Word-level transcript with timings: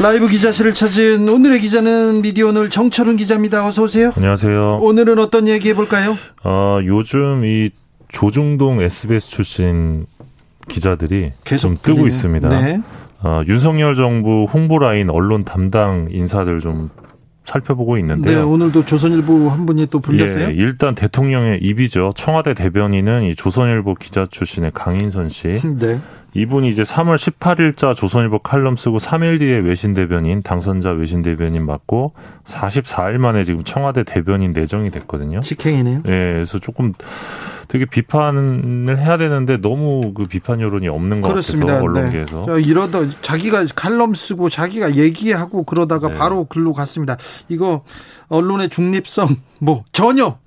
라이브 0.00 0.26
기자실을 0.28 0.74
찾은 0.74 1.28
오늘의 1.28 1.60
기자는 1.60 2.22
미디어오늘 2.22 2.70
정철은 2.70 3.16
기자입니다. 3.16 3.66
어서 3.66 3.82
오세요. 3.82 4.12
안녕하세요. 4.16 4.78
오늘은 4.80 5.18
어떤 5.18 5.46
얘기 5.48 5.68
해볼까요? 5.70 6.16
어, 6.44 6.78
요즘 6.84 7.44
이 7.44 7.70
조중동 8.10 8.80
SBS 8.80 9.28
출신 9.28 10.06
기자들이 10.68 11.32
계속 11.44 11.68
좀 11.68 11.78
뜨고. 11.82 12.06
있습니다. 12.06 12.48
네. 12.48 12.80
어, 13.22 13.42
윤석열 13.46 13.94
정부 13.94 14.46
홍보 14.52 14.78
라인 14.78 15.10
언론 15.10 15.44
담당 15.44 16.08
인사들 16.10 16.60
좀 16.60 16.90
살펴보고 17.44 17.94
네, 17.94 18.00
있는데요. 18.00 18.48
오늘도 18.48 18.84
조선일보 18.86 19.50
한 19.50 19.66
분이 19.66 19.86
또 19.90 20.00
불렸어요. 20.00 20.48
예, 20.48 20.52
일단 20.52 20.94
대통령의 20.94 21.58
입이죠. 21.60 22.12
청와대 22.16 22.54
대변인은 22.54 23.24
이 23.24 23.34
조선일보 23.34 23.96
기자 23.96 24.26
출신의 24.30 24.70
강인선 24.74 25.28
씨. 25.28 25.60
네. 25.78 26.00
이분이 26.34 26.70
이제 26.70 26.82
3월 26.82 27.16
18일자 27.16 27.94
조선일보 27.94 28.38
칼럼 28.38 28.76
쓰고 28.76 28.98
3일 28.98 29.38
뒤에 29.38 29.58
외신 29.58 29.92
대변인, 29.92 30.42
당선자 30.42 30.90
외신 30.90 31.22
대변인 31.22 31.66
맡고 31.66 32.14
44일 32.44 33.18
만에 33.18 33.44
지금 33.44 33.64
청와대 33.64 34.02
대변인 34.02 34.52
내정이 34.52 34.90
됐거든요. 34.90 35.40
직행이네요. 35.40 35.98
예, 35.98 36.32
그래서 36.34 36.58
조금 36.58 36.94
되게 37.68 37.84
비판을 37.84 38.98
해야 38.98 39.18
되는데 39.18 39.58
너무 39.58 40.12
그 40.14 40.26
비판 40.26 40.60
여론이 40.60 40.88
없는 40.88 41.20
것 41.20 41.28
그렇습니다. 41.28 41.74
같아서 41.74 41.84
언론계에서. 41.84 42.40
네. 42.40 42.46
자, 42.46 42.58
이러다 42.58 42.98
자기가 43.20 43.64
칼럼 43.74 44.14
쓰고 44.14 44.48
자기가 44.48 44.96
얘기하고 44.96 45.64
그러다가 45.64 46.08
네. 46.08 46.14
바로 46.16 46.44
글로 46.44 46.72
갔습니다. 46.72 47.16
이거 47.48 47.84
언론의 48.28 48.70
중립성 48.70 49.36
뭐 49.58 49.84
전혀 49.92 50.38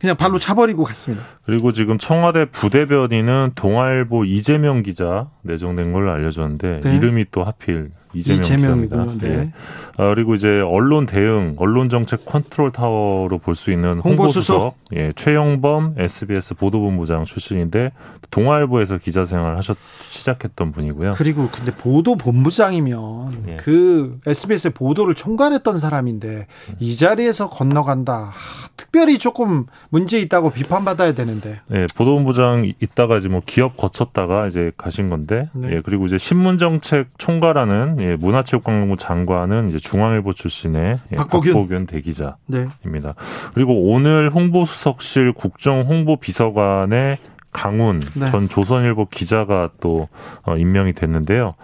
그냥 0.00 0.16
발로 0.16 0.38
차버리고 0.38 0.82
갔습니다. 0.84 1.24
그리고 1.50 1.72
지금 1.72 1.98
청와대 1.98 2.44
부대변인은 2.44 3.52
동아일보 3.56 4.24
이재명 4.24 4.84
기자 4.84 5.30
내정된 5.42 5.92
걸로 5.92 6.12
알려졌는데 6.12 6.80
네. 6.84 6.96
이름이 6.96 7.26
또 7.32 7.42
하필 7.42 7.90
이재명 8.14 8.40
이재명이군요. 8.40 8.88
기자입니다. 9.04 9.26
네. 9.26 9.34
예. 9.34 9.52
아, 9.96 10.08
그리고 10.14 10.34
이제 10.34 10.60
언론 10.60 11.06
대응, 11.06 11.54
언론 11.58 11.88
정책 11.88 12.24
컨트롤 12.24 12.70
타워로 12.72 13.38
볼 13.38 13.54
수 13.54 13.70
있는 13.72 13.98
홍보수석. 13.98 14.56
홍보수석, 14.56 14.76
예, 14.94 15.12
최영범 15.14 15.94
SBS 15.98 16.54
보도본부장 16.54 17.24
출신인데 17.24 17.92
동아일보에서 18.30 18.98
기자 18.98 19.24
생활 19.24 19.56
하셨 19.56 19.76
시작했던 19.76 20.72
분이고요. 20.72 21.12
그리고 21.16 21.48
근데 21.52 21.74
보도 21.74 22.16
본부장이면 22.16 23.44
예. 23.48 23.56
그 23.56 24.18
SBS의 24.26 24.72
보도를 24.72 25.14
총괄했던 25.14 25.78
사람인데 25.78 26.46
이 26.78 26.96
자리에서 26.96 27.48
건너간다. 27.50 28.14
하, 28.32 28.68
특별히 28.76 29.18
조금 29.18 29.66
문제 29.90 30.18
있다고 30.20 30.50
비판받아야 30.50 31.12
되는 31.12 31.39
데. 31.40 31.60
예, 31.72 31.86
보도본부장 31.96 32.72
있다가 32.80 33.16
이제 33.16 33.28
뭐 33.28 33.42
기업 33.44 33.76
거쳤다가 33.76 34.46
이제 34.46 34.72
가신 34.76 35.10
건데, 35.10 35.48
네. 35.52 35.76
예, 35.76 35.80
그리고 35.84 36.06
이제 36.06 36.18
신문정책 36.18 37.18
총괄하는 37.18 37.96
예, 38.00 38.16
문화체육관광부 38.16 38.96
장관은 38.96 39.68
이제 39.68 39.78
중앙일보 39.78 40.32
출신의 40.32 40.98
예, 41.12 41.16
박보균. 41.16 41.52
박보균 41.52 41.86
대기자. 41.86 42.36
네. 42.46 42.66
입니다. 42.84 43.14
그리고 43.54 43.90
오늘 43.90 44.30
홍보수석실 44.30 45.32
국정홍보비서관의 45.32 47.18
강훈 47.52 48.00
네. 48.00 48.30
전 48.30 48.48
조선일보 48.48 49.06
기자가 49.06 49.70
또 49.80 50.08
어, 50.44 50.56
임명이 50.56 50.92
됐는데요. 50.92 51.54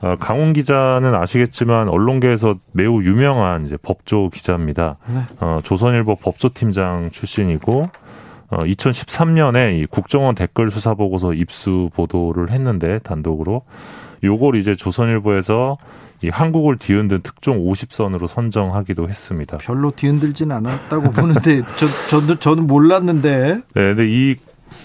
어, 0.00 0.16
강훈 0.18 0.52
기자는 0.52 1.14
아시겠지만 1.14 1.88
언론계에서 1.88 2.56
매우 2.72 3.02
유명한 3.02 3.64
이제 3.64 3.76
법조 3.76 4.30
기자입니다. 4.30 4.96
네. 5.06 5.20
어, 5.40 5.60
조선일보 5.62 6.16
법조팀장 6.16 7.10
출신이고 7.12 7.88
어, 8.50 8.58
2013년에 8.58 9.78
이 9.80 9.86
국정원 9.86 10.34
댓글 10.34 10.70
수사 10.70 10.94
보고서 10.94 11.34
입수 11.34 11.90
보도를 11.94 12.50
했는데 12.50 12.98
단독으로 13.00 13.62
요걸 14.24 14.56
이제 14.56 14.74
조선일보에서 14.74 15.76
이 16.22 16.28
한국을 16.30 16.78
뒤흔든 16.78 17.20
특종 17.22 17.64
50선으로 17.64 18.26
선정하기도 18.26 19.08
했습니다. 19.08 19.58
별로 19.58 19.92
뒤흔들진 19.92 20.50
않았다고 20.50 21.10
보는데 21.12 21.62
저 21.76 21.86
저도 22.08 22.36
저는 22.40 22.66
몰랐는데 22.66 23.54
네, 23.54 23.62
근데 23.74 24.06
이 24.08 24.34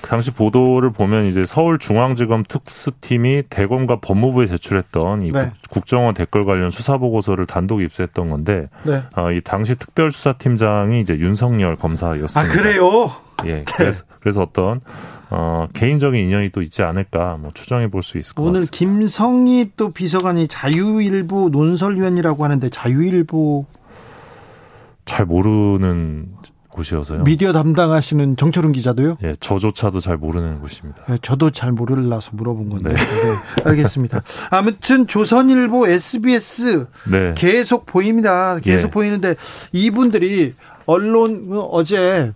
당시 0.01 0.31
보도를 0.31 0.91
보면 0.91 1.25
이제 1.25 1.43
서울중앙지검 1.43 2.43
특수팀이 2.47 3.43
대검과 3.49 3.99
법무부에 4.01 4.45
제출했던 4.47 5.23
이 5.23 5.31
네. 5.31 5.45
국- 5.45 5.71
국정원 5.71 6.13
댓글 6.13 6.45
관련 6.45 6.69
수사 6.69 6.97
보고서를 6.97 7.47
단독 7.47 7.81
입수했던 7.81 8.29
건데 8.29 8.67
네. 8.83 9.01
어, 9.15 9.31
이 9.31 9.41
당시 9.41 9.75
특별수사팀장이 9.75 11.01
이제 11.01 11.17
윤석열 11.17 11.75
검사였습니다. 11.77 12.39
아 12.39 12.43
그래요? 12.55 13.11
예. 13.45 13.63
그래서, 13.75 14.03
그래서 14.19 14.41
어떤 14.41 14.81
어, 15.29 15.67
개인적인 15.73 16.25
인연이 16.25 16.49
또 16.51 16.61
있지 16.61 16.83
않을까 16.83 17.37
뭐 17.39 17.51
추정해 17.53 17.89
볼 17.89 18.03
수 18.03 18.17
있을 18.17 18.35
것 18.35 18.43
오늘 18.43 18.61
같습니다. 18.61 18.77
김성희 18.77 19.71
또 19.77 19.91
비서관이 19.91 20.47
자유일보 20.47 21.49
논설위원이라고 21.49 22.43
하는데 22.43 22.69
자유일보 22.69 23.65
잘 25.05 25.25
모르는 25.25 26.27
곳이어서요. 26.69 27.23
미디어 27.23 27.53
담당하시는 27.53 28.35
정철은 28.35 28.71
기자도요? 28.71 29.17
예, 29.23 29.35
저조차도 29.39 29.99
잘 29.99 30.17
모르는 30.17 30.59
곳입니다. 30.59 31.03
네, 31.07 31.17
저도 31.21 31.51
잘 31.51 31.71
모르려서 31.71 32.31
물어본 32.33 32.69
건데. 32.69 32.89
네. 32.89 32.95
네, 32.95 33.63
알겠습니다. 33.63 34.23
아무튼 34.49 35.05
조선일보, 35.05 35.87
SBS 35.87 36.87
네. 37.11 37.33
계속 37.37 37.85
보입니다. 37.85 38.57
계속 38.59 38.87
예. 38.87 38.91
보이는데 38.91 39.35
이분들이 39.71 40.55
언론 40.87 41.47
어제 41.71 42.33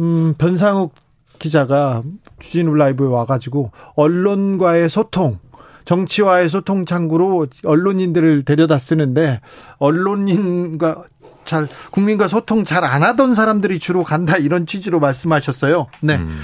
음, 0.00 0.34
변상욱 0.38 0.94
기자가 1.38 2.02
주진우 2.40 2.74
라이브에 2.74 3.06
와가지고 3.06 3.70
언론과의 3.94 4.88
소통. 4.90 5.38
정치와의 5.84 6.50
소통 6.50 6.84
창구로 6.84 7.46
언론인들을 7.64 8.42
데려다 8.42 8.76
쓰는데 8.76 9.40
언론인과 9.78 11.02
잘 11.46 11.66
국민과 11.90 12.28
소통 12.28 12.64
잘 12.64 12.84
안 12.84 13.02
하던 13.02 13.34
사람들이 13.34 13.78
주로 13.78 14.04
간다 14.04 14.36
이런 14.36 14.66
취지로 14.66 15.00
말씀하셨어요. 15.00 15.86
네. 16.02 16.16
음. 16.16 16.36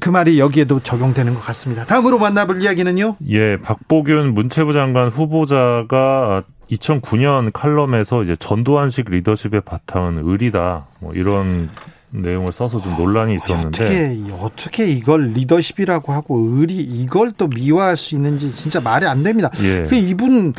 그 0.00 0.10
말이 0.10 0.40
여기에도 0.40 0.80
적용되는 0.80 1.32
것 1.34 1.40
같습니다. 1.42 1.84
다음으로 1.84 2.18
만나볼 2.18 2.60
이야기는요. 2.60 3.18
예, 3.28 3.56
박보균 3.60 4.34
문체부 4.34 4.72
장관 4.72 5.10
후보자가 5.10 6.42
2009년 6.72 7.52
칼럼에서 7.52 8.24
이제 8.24 8.34
전두환식 8.34 9.08
리더십의 9.10 9.60
바탕은 9.60 10.22
의리다. 10.28 10.86
뭐 10.98 11.12
이런 11.14 11.70
내용을 12.22 12.52
써서 12.52 12.80
좀 12.80 12.96
논란이 12.96 13.34
있었는데 13.34 13.84
어떻게 13.84 14.32
어떻게 14.40 14.86
이걸 14.90 15.32
리더십이라고 15.32 16.12
하고 16.12 16.38
의리 16.38 16.76
이걸 16.76 17.32
또 17.32 17.46
미화할 17.48 17.96
수 17.96 18.14
있는지 18.14 18.54
진짜 18.54 18.80
말이 18.80 19.06
안 19.06 19.22
됩니다. 19.22 19.50
예. 19.62 19.84
그 19.88 19.94
이분 19.94 20.54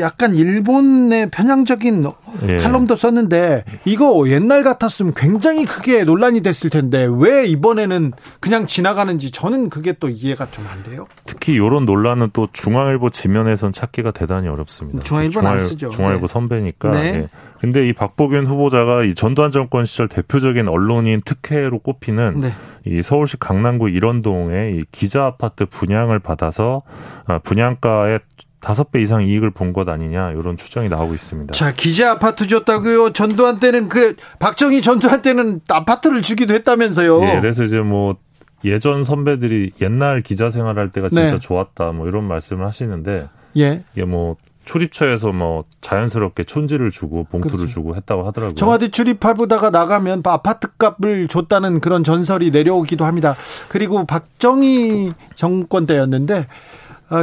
약간 0.00 0.34
일본의 0.34 1.30
편향적인 1.30 2.04
예. 2.48 2.56
칼럼도 2.56 2.96
썼는데 2.96 3.64
이거 3.84 4.28
옛날 4.28 4.62
같았으면 4.62 5.12
굉장히 5.14 5.64
크게 5.64 6.04
논란이 6.04 6.40
됐을 6.40 6.70
텐데 6.70 7.06
왜 7.10 7.46
이번에는 7.46 8.12
그냥 8.40 8.66
지나가는지 8.66 9.30
저는 9.30 9.68
그게 9.68 9.92
또 9.92 10.08
이해가 10.08 10.50
좀 10.50 10.62
안 10.72 10.82
돼요. 10.84 11.06
특히 11.26 11.54
이런 11.54 11.84
논란은 11.84 12.30
또 12.32 12.48
중앙일보 12.52 13.10
지면에선 13.10 13.72
찾기가 13.72 14.12
대단히 14.12 14.48
어렵습니다. 14.48 15.02
중앙일보는 15.02 15.50
안 15.50 15.58
쓰죠. 15.58 15.90
중앙일보 15.90 16.26
네. 16.26 16.32
선배니까. 16.32 16.90
네. 16.92 16.98
예. 17.14 17.28
근데 17.60 17.88
이 17.88 17.92
박보균 17.92 18.46
후보자가 18.46 19.04
이 19.04 19.14
전두환 19.14 19.50
정권 19.50 19.84
시절 19.84 20.08
대표적인 20.08 20.66
언론인 20.68 21.20
특혜로 21.24 21.78
꼽히는 21.80 22.40
네. 22.40 22.54
이 22.86 23.02
서울시 23.02 23.36
강남구 23.36 23.90
일원동의 23.90 24.76
이 24.76 24.84
기자 24.90 25.26
아파트 25.26 25.66
분양을 25.66 26.18
받아서 26.18 26.82
아, 27.26 27.38
분양가의 27.38 28.20
다섯 28.62 28.90
배 28.92 29.02
이상 29.02 29.22
이익을 29.26 29.50
본 29.50 29.72
것 29.72 29.88
아니냐 29.88 30.30
이런 30.32 30.56
추정이 30.56 30.88
나오고 30.88 31.14
있습니다. 31.14 31.52
자 31.52 31.72
기자 31.72 32.12
아파트 32.12 32.46
줬다고요. 32.46 33.12
전두환 33.12 33.58
때는 33.58 33.88
그 33.88 34.16
박정희 34.38 34.82
전두환 34.82 35.20
때는 35.22 35.60
아파트를 35.68 36.22
주기도 36.22 36.54
했다면서요. 36.54 37.22
예, 37.24 37.40
그래서 37.40 37.62
이제 37.64 37.80
뭐 37.80 38.16
예전 38.64 39.02
선배들이 39.02 39.72
옛날 39.80 40.22
기자 40.22 40.48
생활할 40.50 40.90
때가 40.90 41.08
진짜 41.08 41.32
네. 41.32 41.38
좋았다 41.38 41.92
뭐 41.92 42.06
이런 42.06 42.24
말씀을 42.24 42.66
하시는데 42.66 43.28
예. 43.56 43.82
이게 43.94 44.04
뭐 44.04 44.36
출입처에서 44.64 45.32
뭐 45.32 45.64
자연스럽게 45.80 46.44
촌지를 46.44 46.90
주고 46.92 47.24
봉투를 47.24 47.56
그렇죠. 47.56 47.72
주고 47.72 47.96
했다고 47.96 48.24
하더라고요. 48.28 48.54
청와대 48.54 48.88
출입하보다가 48.90 49.70
나가면 49.70 50.22
아파트 50.24 50.68
값을 50.78 51.26
줬다는 51.26 51.80
그런 51.80 52.04
전설이 52.04 52.50
내려오기도 52.52 53.04
합니다. 53.04 53.34
그리고 53.68 54.04
박정희 54.06 55.12
정권 55.34 55.86
때였는데 55.86 56.36
어, 56.38 56.46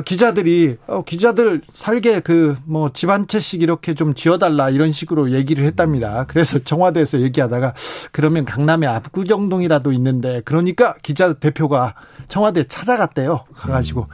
기자들이 0.01 0.77
어, 0.87 1.03
기자들 1.03 1.61
살게 1.73 2.19
그 2.19 2.55
뭐 2.67 2.89
집 2.93 3.09
한 3.09 3.27
채씩 3.27 3.61
이렇게 3.61 3.95
좀 3.95 4.13
지어달라 4.13 4.69
이런 4.69 4.91
식으로 4.91 5.31
얘기를 5.31 5.65
했답니다. 5.65 6.25
그래서 6.27 6.59
청와대에서 6.59 7.21
얘기하다가 7.21 7.73
그러면 8.11 8.45
강남에 8.45 8.85
압구정동이라도 8.87 9.91
있는데 9.93 10.41
그러니까 10.45 10.95
기자 11.01 11.33
대표가 11.33 11.95
청와대 12.27 12.63
찾아갔대요. 12.65 13.45
가가지고 13.55 14.07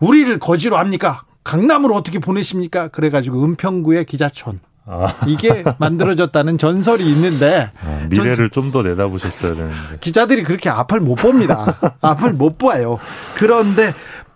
우리를 0.00 0.36
거지로 0.40 0.76
합니까? 0.76 1.22
강남으로 1.44 1.94
어떻게 1.94 2.18
보내십니까? 2.18 2.88
그래가지고 2.88 3.44
은평구의 3.44 4.06
기자촌. 4.06 4.60
아. 4.84 5.14
이게 5.28 5.62
만들어졌다는 5.78 6.58
전설이 6.58 7.08
있는데 7.12 7.70
아, 7.84 8.06
미래를 8.10 8.50
좀 8.50 8.72
더 8.72 8.82
내다보셨어야 8.82 9.54
되는데 9.54 9.98
기자들이 10.00 10.42
그렇게 10.42 10.68
앞을 10.70 10.98
못 10.98 11.14
봅니다. 11.14 11.78
앞을 12.02 12.32
못 12.32 12.58
봐요. 12.58 12.98
그런데 13.36 13.92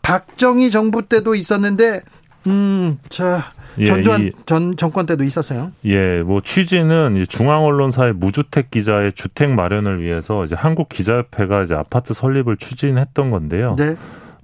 박정희 0.06 0.70
정부 0.70 1.02
때도 1.02 1.34
있었는데 1.34 2.00
음, 2.46 2.96
자 3.08 3.50
예, 3.78 3.86
전두환 3.86 4.30
전 4.46 4.76
정권 4.76 5.04
때도 5.04 5.24
있었어요. 5.24 5.72
예, 5.84 6.22
뭐 6.22 6.40
취지는 6.40 7.24
중앙 7.28 7.64
언론사의 7.64 8.12
무주택 8.14 8.70
기자의 8.70 9.12
주택 9.14 9.50
마련을 9.50 10.00
위해서 10.00 10.44
이제 10.44 10.54
한국 10.54 10.88
기자협회가 10.88 11.64
이제 11.64 11.74
아파트 11.74 12.14
설립을 12.14 12.56
추진했던 12.56 13.30
건데요. 13.30 13.74
네. 13.76 13.96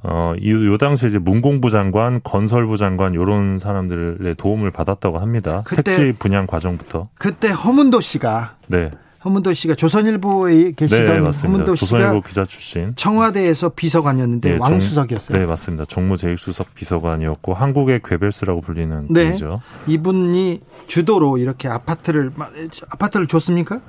어, 0.02 0.34
이, 0.36 0.50
요 0.50 0.78
당시에 0.78 1.08
이제 1.08 1.18
문공부 1.18 1.70
장관, 1.70 2.20
건설부 2.24 2.76
장관, 2.76 3.14
요런 3.14 3.60
사람들의 3.60 4.34
도움을 4.34 4.72
받았다고 4.72 5.20
합니다. 5.20 5.62
그때, 5.64 5.82
택지 5.82 6.12
분양 6.18 6.48
과정부터. 6.48 7.08
그때 7.18 7.50
허문도 7.50 8.00
씨가. 8.00 8.56
네. 8.66 8.90
허문도 9.24 9.52
씨가 9.52 9.74
조선일보에 9.74 10.72
계시던 10.72 11.06
네, 11.06 11.18
허문도 11.18 11.76
씨가 11.76 11.98
조선일보 11.98 12.20
기자 12.22 12.44
출신 12.44 12.92
청와대에서 12.96 13.70
비서관이었는데 13.70 14.52
네, 14.52 14.58
왕수석이었어요. 14.58 15.38
네 15.38 15.46
맞습니다. 15.46 15.84
정무 15.86 16.16
제일수석 16.16 16.74
비서관이었고 16.74 17.54
한국의 17.54 18.00
괴벨스라고 18.04 18.60
불리는 18.60 19.06
네. 19.10 19.26
분이죠. 19.26 19.60
이분이 19.86 20.60
주도로 20.86 21.38
이렇게 21.38 21.68
아파트를 21.68 22.32
아파트를 22.90 23.26
줬습니까? 23.26 23.80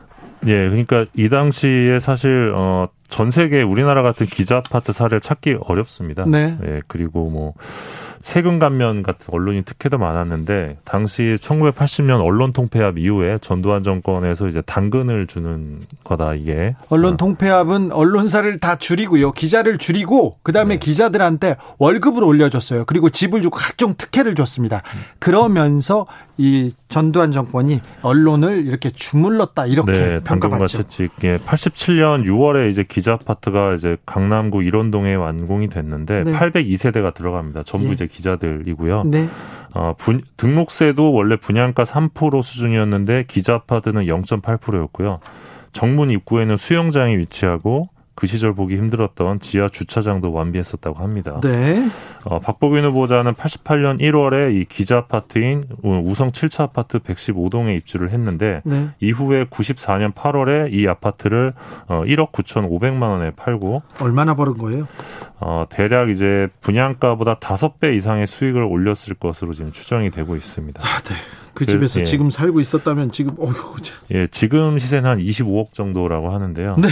예, 0.46 0.70
그러니까 0.70 1.06
이 1.16 1.30
당시에 1.30 2.00
사실 2.00 2.54
어, 2.56 2.90
전 3.14 3.30
세계 3.30 3.62
우리나라 3.62 4.02
같은 4.02 4.26
기자 4.26 4.58
아파트 4.58 4.92
사례를 4.92 5.22
찾기 5.22 5.58
어렵습니다. 5.68 6.26
네. 6.26 6.58
예, 6.66 6.82
그리고 6.88 7.30
뭐 7.30 7.54
세금 8.24 8.58
감면 8.58 9.04
같은 9.04 9.26
언론인 9.28 9.64
특혜도 9.64 10.00
많았는데 10.00 10.78
당시 10.84 11.36
1980년 11.40 12.26
언론 12.26 12.54
통폐합 12.54 12.98
이후에 12.98 13.38
전두환 13.40 13.84
정권에서 13.84 14.48
이제 14.48 14.62
당근을 14.62 15.28
주는 15.28 15.82
거다 16.04 16.34
이게. 16.34 16.76
언론 16.90 17.14
어. 17.14 17.18
통폐합은 17.18 17.92
언론사를 17.92 18.60
다 18.60 18.78
줄이고요. 18.78 19.34
기자를 19.34 19.78
줄이고 19.78 20.38
그다음에 20.42 20.76
네. 20.76 20.80
기자들한테 20.80 21.58
월급을 21.78 22.24
올려줬어요. 22.24 22.86
그리고 22.86 23.12
집을 23.12 23.44
주고 23.44 23.58
각종 23.58 23.94
특혜를 23.96 24.34
줬습니다. 24.34 24.82
그러면서 25.20 26.08
이 26.38 26.72
전두환 26.90 27.32
정권이 27.32 27.80
언론을 28.02 28.66
이렇게 28.66 28.90
주물렀다 28.90 29.68
이렇게 29.68 29.92
네, 29.92 30.20
평가받죠. 30.22 30.80
예, 31.24 31.38
87년 31.38 32.26
6월에 32.26 32.72
이제 32.72 32.84
기자 32.84 33.14
아파트가 33.14 33.76
이제 33.76 33.98
강남구 34.06 34.64
일원동에 34.64 35.14
완공이 35.14 35.70
됐는데 35.70 36.24
네. 36.24 36.34
802세대가 36.34 37.14
들어갑니다. 37.14 37.64
전부 37.64 37.90
예. 37.90 37.92
이제 37.92 38.08
기자들이고요. 38.08 39.04
네. 39.06 39.28
어, 39.76 39.94
분, 39.98 40.24
등록세도 40.38 41.14
원래 41.14 41.36
분양가 41.36 41.84
3% 41.84 42.42
수준이었는데 42.42 43.26
기자 43.28 43.56
아파트는 43.56 44.06
0.8%였고요. 44.06 45.20
정문 45.72 46.10
입구에는 46.12 46.58
수영장이 46.58 47.18
위치하고 47.18 47.90
그 48.16 48.28
시절 48.28 48.54
보기 48.54 48.76
힘들었던 48.76 49.40
지하 49.40 49.68
주차장도 49.68 50.32
완비했었다고 50.32 51.00
합니다. 51.00 51.40
네. 51.42 51.90
어, 52.26 52.40
박보균 52.40 52.86
후보자는 52.86 53.34
88년 53.34 54.00
1월에 54.00 54.56
이 54.56 54.66
기자 54.66 54.98
아파트인 54.98 55.66
우성 55.84 56.32
7차 56.32 56.62
아파트 56.62 57.00
115동에 57.00 57.76
입주를 57.78 58.12
했는데 58.12 58.62
네. 58.66 58.90
이후에 59.00 59.46
94년 59.46 60.14
8월에 60.14 60.72
이 60.72 60.88
아파트를 60.88 61.54
어, 61.88 62.04
1억 62.06 62.32
9천5백만 62.32 63.02
원에 63.02 63.32
팔고 63.32 63.82
얼마나 64.00 64.36
벌은 64.36 64.58
거예요? 64.58 64.88
어, 65.40 65.66
대략 65.70 66.10
이제 66.10 66.48
분양가보다 66.62 67.40
5배 67.40 67.98
이상의 67.98 68.28
수익을 68.28 68.62
올렸을 68.62 69.16
것으로 69.20 69.54
지금 69.54 69.72
추정이 69.72 70.12
되고 70.12 70.36
있습니다. 70.36 70.82
아, 70.82 71.02
네. 71.02 71.16
그 71.54 71.66
집에서 71.66 72.00
예. 72.00 72.04
지금 72.04 72.30
살고 72.30 72.60
있었다면 72.60 73.12
지금 73.12 73.36
어휴. 73.38 73.76
예, 74.12 74.28
지금 74.28 74.80
시세는 74.80 75.10
한 75.10 75.20
25억 75.20 75.74
정도라고 75.74 76.32
하는데요. 76.32 76.78
네. 76.80 76.88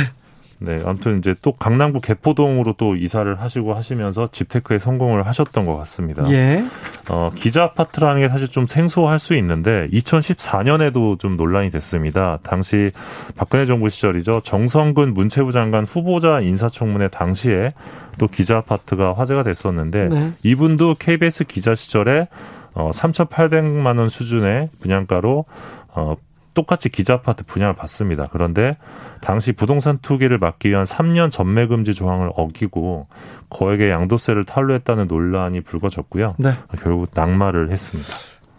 네, 0.63 0.79
아무튼 0.85 1.17
이제 1.17 1.33
또 1.41 1.53
강남구 1.53 2.01
개포동으로 2.01 2.73
또 2.77 2.95
이사를 2.95 3.41
하시고 3.41 3.73
하시면서 3.73 4.27
집테크에 4.27 4.77
성공을 4.77 5.25
하셨던 5.25 5.65
것 5.65 5.75
같습니다. 5.79 6.23
예. 6.31 6.63
어, 7.09 7.31
기자 7.33 7.63
아파트라는 7.63 8.21
게 8.21 8.29
사실 8.29 8.47
좀 8.47 8.67
생소할 8.67 9.17
수 9.17 9.33
있는데 9.33 9.87
2014년에도 9.91 11.17
좀 11.17 11.35
논란이 11.35 11.71
됐습니다. 11.71 12.37
당시 12.43 12.91
박근혜 13.35 13.65
정부 13.65 13.89
시절이죠. 13.89 14.41
정성근 14.41 15.15
문체부 15.15 15.51
장관 15.51 15.83
후보자 15.85 16.41
인사청문회 16.41 17.07
당시에 17.07 17.73
또 18.19 18.27
기자 18.27 18.57
아파트가 18.57 19.13
화제가 19.13 19.41
됐었는데 19.41 20.09
네. 20.09 20.31
이분도 20.43 20.97
KBS 20.99 21.45
기자 21.45 21.73
시절에 21.73 22.27
어, 22.75 22.91
3,800만 22.93 23.97
원 23.97 24.09
수준의 24.09 24.69
분양가로 24.79 25.45
어, 25.87 26.15
똑같이 26.53 26.89
기자 26.89 27.13
아파트 27.13 27.43
분양을 27.45 27.75
받습니다. 27.75 28.27
그런데 28.31 28.77
당시 29.21 29.51
부동산 29.51 29.97
투기를 30.01 30.37
막기 30.37 30.69
위한 30.69 30.83
3년 30.83 31.31
전매 31.31 31.67
금지 31.67 31.93
조항을 31.93 32.31
어기고 32.35 33.07
거액의 33.49 33.89
양도세를 33.89 34.45
탈루했다는 34.45 35.07
논란이 35.07 35.61
불거졌고요. 35.61 36.35
네. 36.37 36.51
결국 36.81 37.09
낙마를 37.13 37.71
했습니다. 37.71 38.09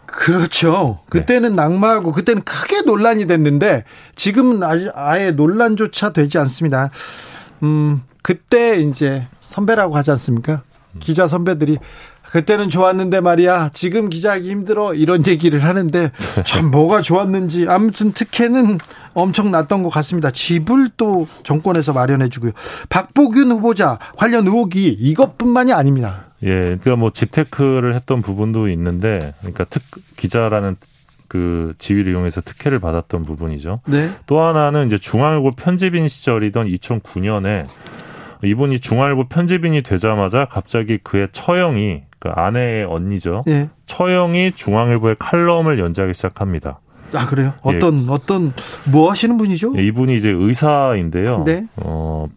그렇죠. 0.05 0.99
그때는 1.09 1.49
네. 1.51 1.55
낙마하고 1.55 2.11
그때는 2.11 2.43
크게 2.43 2.81
논란이 2.81 3.25
됐는데 3.25 3.83
지금은 4.15 4.61
아예 4.93 5.31
논란조차 5.31 6.13
되지 6.13 6.37
않습니다. 6.37 6.91
음, 7.63 8.01
그때 8.21 8.79
이제 8.79 9.27
선배라고 9.39 9.95
하지 9.95 10.11
않습니까? 10.11 10.61
기자 10.99 11.27
선배들이 11.27 11.79
그때는 12.33 12.69
좋았는데 12.69 13.21
말이야. 13.21 13.69
지금 13.75 14.09
기자하기 14.09 14.49
힘들어. 14.49 14.95
이런 14.95 15.23
얘기를 15.27 15.63
하는데 15.63 16.11
참 16.43 16.71
뭐가 16.71 17.03
좋았는지 17.03 17.67
아무튼 17.69 18.11
특혜는 18.11 18.79
엄청 19.13 19.51
났던 19.51 19.83
것 19.83 19.89
같습니다. 19.89 20.31
집을 20.31 20.89
또 20.97 21.27
정권에서 21.43 21.93
마련해 21.93 22.29
주고요. 22.29 22.51
박보균 22.89 23.51
후보자 23.51 23.99
관련 24.17 24.47
의혹이 24.47 24.87
이것뿐만이 24.99 25.73
아닙니다. 25.73 26.25
예, 26.41 26.47
그러니까 26.81 26.95
뭐 26.95 27.11
집테크를 27.11 27.93
했던 27.93 28.23
부분도 28.23 28.67
있는데, 28.69 29.35
그러니까 29.41 29.65
특 29.65 29.83
기자라는 30.15 30.77
그 31.27 31.75
지위를 31.77 32.13
이용해서 32.13 32.41
특혜를 32.41 32.79
받았던 32.79 33.25
부분이죠. 33.25 33.81
네. 33.85 34.09
또 34.25 34.41
하나는 34.41 34.87
이제 34.87 34.97
중앙일보 34.97 35.51
편집인 35.51 36.07
시절이던 36.07 36.67
2009년에 36.67 37.67
이분이 38.43 38.79
중앙일보 38.79 39.27
편집인이 39.29 39.83
되자마자 39.83 40.45
갑자기 40.45 40.97
그의 40.97 41.29
처형이 41.31 42.01
그 42.23 42.29
아내의 42.29 42.85
언니죠. 42.85 43.43
예. 43.49 43.69
처형이 43.85 44.53
중앙일보의 44.53 45.17
칼럼을 45.19 45.77
연재하기 45.77 46.13
시작합니다. 46.13 46.79
아 47.13 47.27
그래요? 47.27 47.51
예. 47.69 47.75
어떤 47.75 48.05
예. 48.05 48.05
어떤 48.09 48.53
뭐 48.89 49.11
하시는 49.11 49.35
분이죠? 49.35 49.73
예, 49.75 49.83
이분이 49.83 50.15
이제 50.15 50.29
의사인데요. 50.29 51.43
네. 51.45 51.65
어 51.75 52.27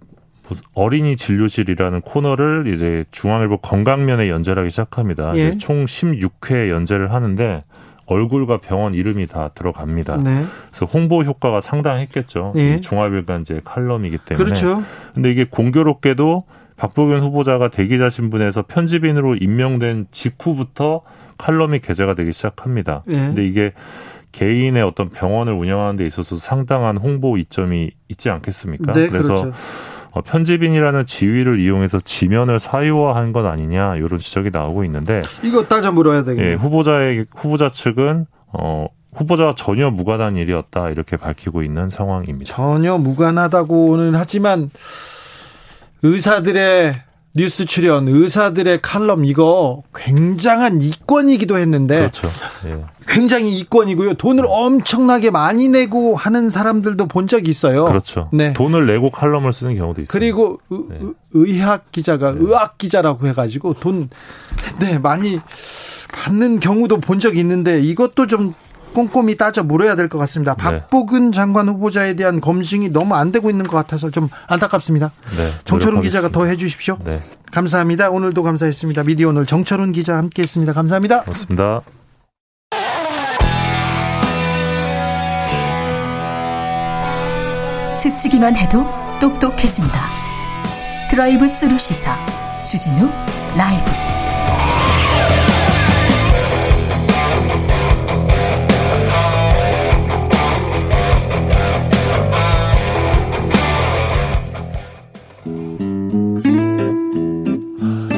어린이 0.75 1.17
진료실이라는 1.17 2.01
코너를 2.01 2.73
이제 2.75 3.05
중앙일보 3.13 3.59
건강면에 3.59 4.29
연재하기 4.29 4.71
시작합니다. 4.71 5.37
예. 5.37 5.57
총 5.57 5.85
16회 5.85 6.69
연재를 6.69 7.13
하는데 7.13 7.63
얼굴과 8.07 8.59
병원 8.59 8.93
이름이 8.93 9.29
다 9.29 9.51
들어갑니다. 9.55 10.17
네. 10.17 10.45
그래서 10.71 10.87
홍보 10.87 11.23
효과가 11.23 11.61
상당했겠죠. 11.61 12.55
예. 12.57 12.81
종합일간제 12.81 13.61
칼럼이기 13.65 14.19
때문에. 14.19 14.45
그렇죠. 14.45 14.83
근데 15.15 15.31
이게 15.31 15.45
공교롭게도 15.45 16.45
박보균 16.77 17.21
후보자가 17.21 17.71
대기자 17.71 18.11
신분에서 18.11 18.63
편집인으로 18.63 19.37
임명된 19.37 20.09
직후부터 20.11 21.03
칼럼이 21.39 21.81
게재가 21.81 22.15
되기 22.15 22.33
시작합니다. 22.33 23.03
예. 23.09 23.15
근데 23.17 23.47
이게 23.47 23.73
개인의 24.33 24.83
어떤 24.83 25.09
병원을 25.11 25.55
운영하는 25.55 25.97
데 25.97 26.07
있어서 26.07 26.37
상당한 26.37 26.99
홍보 26.99 27.39
이점이 27.39 27.91
있지 28.09 28.29
않겠습니까? 28.29 28.93
네, 28.93 29.09
그래서 29.09 29.35
그렇죠. 29.35 29.53
어, 30.11 30.23
편집인이라는 30.23 31.07
지위를 31.07 31.61
이용해서 31.61 31.99
지면을 32.01 32.59
사유화한 32.59 33.33
것 33.33 33.45
아니냐 33.47 33.97
이런 33.97 34.19
지적이 34.19 34.51
나오고 34.51 34.85
있는데 34.85 35.21
이거 35.43 35.65
따져 35.65 35.93
물어야 35.93 36.25
되겠네요. 36.25 36.53
예, 36.53 36.55
후보자의 36.55 37.27
후보자 37.35 37.69
측은 37.69 38.27
어 38.53 38.87
후보자와 39.15 39.55
전혀 39.57 39.91
무관한 39.91 40.37
일이었다 40.37 40.91
이렇게 40.91 41.17
밝히고 41.17 41.63
있는 41.63 41.91
상황입니다. 41.91 42.55
전혀 42.55 42.97
무관하다고는 42.97 44.15
하지만 44.15 44.71
의사들의 46.03 47.03
뉴스 47.37 47.67
출연, 47.67 48.09
의사들의 48.09 48.81
칼럼 48.81 49.27
이거 49.27 49.83
굉장한 49.95 50.81
이권이기도 50.81 51.59
했는데 51.59 51.99
그렇죠. 51.99 52.29
예. 52.65 52.83
굉장히 53.07 53.59
이권이고요. 53.59 54.15
돈을 54.15 54.45
엄청나게 54.49 55.31
많이 55.31 55.69
내고 55.69 56.17
하는 56.17 56.49
사람들도 56.49 57.07
본 57.07 57.27
적이 57.27 57.51
있어요. 57.51 57.85
그렇죠. 57.85 58.31
네. 58.33 58.55
돈을 58.55 58.87
내고 58.87 59.11
칼럼을 59.11 59.53
쓰는 59.53 59.77
경우도 59.77 60.03
있어요. 60.03 60.13
그리고 60.13 60.61
네. 60.71 60.99
의, 61.33 61.59
학 61.61 61.93
기자가 61.93 62.33
네. 62.33 62.39
의학 62.41 62.79
기자라고 62.79 63.29
해가지고 63.29 63.75
돈 63.75 64.09
네, 64.81 64.99
많이 64.99 65.39
받는 66.13 66.61
경우도 66.61 67.01
본 67.01 67.19
적이 67.19 67.41
있는데 67.41 67.81
이것도 67.81 68.27
좀 68.27 68.55
꼼꼼히 68.97 69.37
따져 69.37 69.63
물어야 69.63 69.95
될 69.95 70.09
것 70.09 70.17
같습니다. 70.19 70.55
네. 70.55 70.63
박보균 70.63 71.33
장관 71.33 71.69
후보자에 71.69 72.15
대한 72.15 72.41
검증이 72.41 72.89
너무 72.91 73.15
안 73.15 73.31
되고 73.31 73.51
있는 73.51 73.67
것 73.67 73.77
같아서 73.77 74.11
좀 74.11 74.31
안타깝습니다. 74.49 75.13
네, 75.37 75.51
정철운 75.67 76.01
기자가 76.01 76.31
더 76.31 76.47
해주십시오. 76.47 76.97
네, 77.05 77.21
감사합니다. 77.53 78.09
오늘도 78.09 78.43
감사했습니다. 78.43 79.03
미디어 79.05 79.29
오늘 79.29 79.45
정철운 79.45 79.93
기자 79.93 80.17
함께했습니다. 80.17 80.73
감사합니다. 80.73 81.23
고맙습니다. 81.25 81.83
스치기만 87.93 88.57
해도 88.57 88.87
똑똑해진다. 89.21 90.11
드라이브 91.11 91.49
스루 91.49 91.79
시사 91.79 92.17
주진우 92.65 93.11
라이브. 93.57 94.06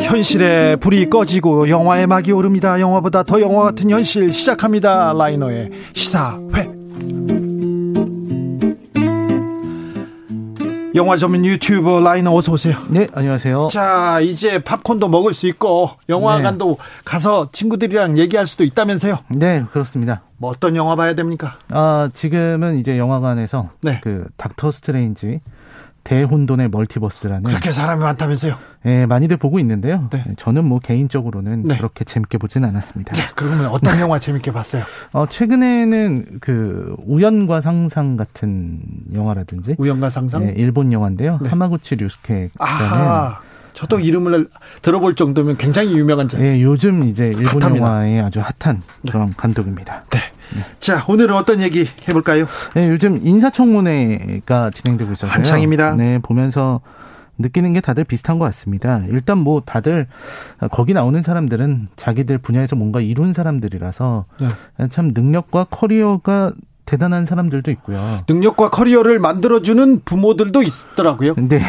현실의 0.08 0.78
불이 0.78 1.10
꺼지고 1.10 1.68
영화의 1.68 2.06
막이 2.06 2.32
오릅니다. 2.32 2.80
영화보다 2.80 3.22
더 3.24 3.42
영화 3.42 3.62
같은 3.64 3.90
현실 3.90 4.32
시작합니다. 4.32 5.12
라이너의 5.12 5.70
시사회. 5.92 6.66
영화 10.94 11.16
전문 11.18 11.44
유튜버 11.44 12.00
라이너 12.00 12.32
어서 12.32 12.52
오세요. 12.52 12.78
네, 12.88 13.06
안녕하세요. 13.12 13.68
자, 13.70 14.18
이제 14.20 14.58
팝콘도 14.62 15.08
먹을 15.08 15.34
수 15.34 15.46
있고 15.46 15.90
영화관도 16.08 16.78
가서 17.04 17.50
친구들이랑 17.52 18.16
얘기할 18.18 18.46
수도 18.46 18.64
있다면서요. 18.64 19.18
네, 19.28 19.64
그렇습니다. 19.72 20.22
뭐 20.38 20.50
어떤 20.50 20.74
영화 20.74 20.96
봐야 20.96 21.14
됩니까? 21.14 21.58
아, 21.68 22.08
지금은 22.14 22.78
이제 22.78 22.96
영화관에서 22.96 23.68
네. 23.82 24.00
그 24.02 24.24
닥터 24.38 24.70
스트레인지 24.70 25.40
대혼돈의 26.08 26.70
멀티버스라는 26.70 27.42
그렇게 27.42 27.70
사람이 27.70 28.00
많다면서요. 28.00 28.56
예, 28.86 29.04
많이들 29.04 29.36
보고 29.36 29.58
있는데요. 29.58 30.08
네. 30.10 30.24
저는 30.38 30.64
뭐 30.64 30.78
개인적으로는 30.78 31.64
네. 31.68 31.76
그렇게 31.76 32.04
재밌게 32.06 32.38
보진 32.38 32.64
않았습니다. 32.64 33.12
자, 33.12 33.30
그러면 33.34 33.66
어떤 33.66 34.00
영화 34.00 34.18
재밌게 34.18 34.50
봤어요? 34.50 34.84
어, 35.12 35.26
최근에는 35.28 36.38
그 36.40 36.96
우연과 37.06 37.60
상상 37.60 38.16
같은 38.16 38.80
영화라든지 39.12 39.74
우연과 39.76 40.08
상상? 40.08 40.44
예, 40.44 40.54
일본 40.56 40.94
영화인데요. 40.94 41.40
네. 41.42 41.50
하마구치 41.50 41.96
류스케라는 41.96 42.50
아하. 42.58 43.42
저도 43.78 44.00
이름을 44.00 44.48
들어볼 44.82 45.14
정도면 45.14 45.56
굉장히 45.56 45.96
유명한 45.96 46.26
자. 46.28 46.36
예, 46.40 46.60
요즘 46.60 47.04
이제 47.04 47.26
일본 47.26 47.62
핫합니다. 47.62 47.86
영화의 47.86 48.20
아주 48.20 48.40
핫한 48.40 48.82
그런 49.08 49.32
감독입니다. 49.36 50.02
네. 50.10 50.18
자, 50.80 51.04
오늘은 51.06 51.36
어떤 51.36 51.60
얘기 51.60 51.86
해볼까요? 52.08 52.46
네, 52.74 52.88
요즘 52.88 53.24
인사청문회가 53.24 54.72
진행되고 54.74 55.12
있어서요. 55.12 55.30
한창입니다. 55.30 55.94
네, 55.94 56.18
보면서 56.18 56.80
느끼는 57.38 57.72
게 57.72 57.80
다들 57.80 58.02
비슷한 58.02 58.40
것 58.40 58.46
같습니다. 58.46 59.04
일단 59.10 59.38
뭐 59.38 59.62
다들 59.64 60.08
거기 60.72 60.92
나오는 60.92 61.22
사람들은 61.22 61.86
자기들 61.94 62.38
분야에서 62.38 62.74
뭔가 62.74 63.00
이룬 63.00 63.32
사람들이라서 63.32 64.24
네. 64.40 64.88
참 64.88 65.12
능력과 65.14 65.66
커리어가 65.70 66.50
대단한 66.88 67.26
사람들도 67.26 67.70
있고요. 67.72 68.20
능력과 68.26 68.70
커리어를 68.70 69.18
만들어주는 69.18 70.04
부모들도 70.06 70.62
있더라고요. 70.62 71.34
근데 71.34 71.60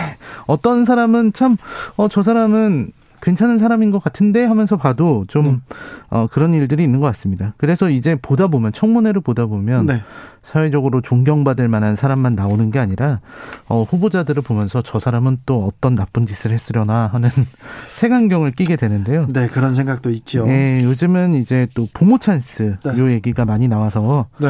어떤 0.47 0.85
사람은 0.85 1.33
참, 1.33 1.57
어, 1.97 2.07
저 2.07 2.23
사람은 2.23 2.93
괜찮은 3.21 3.57
사람인 3.57 3.91
것 3.91 4.03
같은데 4.03 4.45
하면서 4.45 4.77
봐도 4.77 5.25
좀, 5.27 5.45
음. 5.45 5.61
어, 6.09 6.27
그런 6.31 6.53
일들이 6.53 6.83
있는 6.83 6.99
것 6.99 7.07
같습니다. 7.07 7.53
그래서 7.57 7.89
이제 7.89 8.15
보다 8.21 8.47
보면, 8.47 8.73
청문회를 8.73 9.21
보다 9.21 9.45
보면, 9.45 9.85
네. 9.85 10.01
사회적으로 10.41 11.01
존경받을 11.01 11.67
만한 11.67 11.95
사람만 11.95 12.35
나오는 12.35 12.71
게 12.71 12.79
아니라, 12.79 13.19
어, 13.67 13.83
후보자들을 13.83 14.41
보면서 14.43 14.81
저 14.81 14.99
사람은 14.99 15.39
또 15.45 15.65
어떤 15.65 15.95
나쁜 15.95 16.25
짓을 16.25 16.51
했으려나 16.51 17.07
하는 17.07 17.29
색안경을 17.87 18.51
끼게 18.51 18.75
되는데요. 18.75 19.27
네, 19.29 19.47
그런 19.47 19.73
생각도 19.73 20.09
있죠. 20.11 20.45
예, 20.47 20.81
요즘은 20.83 21.35
이제 21.35 21.67
또 21.73 21.87
부모 21.93 22.17
찬스 22.17 22.77
네. 22.83 22.97
요 22.97 23.11
얘기가 23.11 23.45
많이 23.45 23.67
나와서 23.67 24.27
네. 24.39 24.49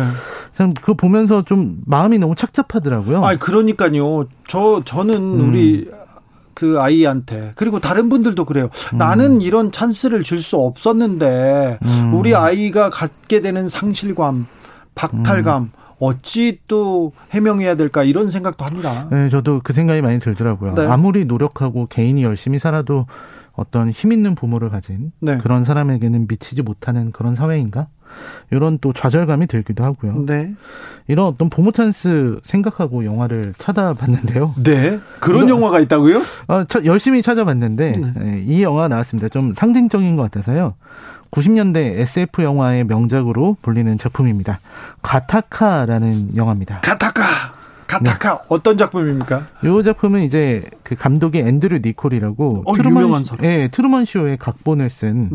참 0.51 0.73
그거 0.73 0.93
보면서 0.93 1.41
좀 1.41 1.79
마음이 1.85 2.19
너무 2.19 2.35
착잡하더라고요. 2.35 3.25
아, 3.25 3.35
그러니까요. 3.35 4.27
저 4.47 4.81
저는 4.85 5.15
음. 5.15 5.49
우리 5.49 5.89
그 6.59 6.81
아이한테 6.81 7.53
그리고 7.55 7.79
다른 7.79 8.09
분들도 8.09 8.43
그래요. 8.43 8.67
음. 8.93 8.97
나는 8.97 9.39
이런 9.41 9.71
찬스를 9.71 10.23
줄 10.23 10.39
수 10.41 10.57
없었는데 10.57 11.79
음. 11.81 12.13
우리 12.13 12.35
아이가 12.35 12.89
갖게 12.89 13.39
되는 13.39 13.69
상실감, 13.69 14.45
박탈감 14.93 15.63
음. 15.63 15.69
어찌 15.99 16.59
또 16.67 17.13
해명해야 17.31 17.75
될까 17.75 18.03
이런 18.03 18.29
생각도 18.29 18.65
합니다. 18.65 19.07
네, 19.09 19.29
저도 19.29 19.61
그 19.63 19.71
생각이 19.71 20.01
많이 20.01 20.19
들더라고요. 20.19 20.73
네. 20.73 20.85
아무리 20.85 21.23
노력하고 21.23 21.87
개인이 21.87 22.21
열심히 22.23 22.59
살아도 22.59 23.05
어떤 23.53 23.89
힘 23.91 24.11
있는 24.11 24.35
부모를 24.35 24.69
가진 24.69 25.11
네. 25.19 25.37
그런 25.37 25.63
사람에게는 25.63 26.27
미치지 26.27 26.61
못하는 26.61 27.11
그런 27.11 27.35
사회인가? 27.35 27.87
이런 28.51 28.77
또 28.79 28.93
좌절감이 28.93 29.47
들기도 29.47 29.83
하고요. 29.83 30.23
네. 30.25 30.53
이런 31.07 31.25
어떤 31.25 31.49
부모 31.49 31.71
찬스 31.71 32.39
생각하고 32.43 33.05
영화를 33.05 33.53
찾아봤는데요. 33.57 34.53
네. 34.63 34.99
그런 35.19 35.45
이거- 35.47 35.55
영화가 35.57 35.79
있다고요? 35.81 36.21
아, 36.47 36.65
차- 36.67 36.83
열심히 36.85 37.21
찾아봤는데 37.21 37.91
네. 37.93 38.13
예, 38.21 38.43
이 38.45 38.61
영화 38.63 38.87
나왔습니다. 38.87 39.29
좀 39.29 39.53
상징적인 39.53 40.15
것 40.15 40.23
같아서요. 40.23 40.75
90년대 41.31 41.77
SF 41.99 42.41
영화의 42.43 42.85
명작으로 42.85 43.57
불리는 43.61 43.97
작품입니다. 43.99 44.59
가타카라는 45.01 46.35
영화입니다. 46.35 46.81
가타카. 46.81 47.23
가타카 47.87 48.33
네. 48.37 48.45
어떤 48.49 48.77
작품입니까? 48.77 49.47
이 49.63 49.83
작품은 49.83 50.21
이제 50.21 50.63
그 50.83 50.95
감독이 50.95 51.39
앤드류 51.39 51.79
니콜이라고 51.83 52.63
어, 52.67 52.73
유명한 52.83 53.23
사람. 53.23 53.43
예, 53.45 53.67
트루먼 53.71 54.05
쇼의 54.05 54.37
각본을 54.37 54.91
쓴 54.91 55.29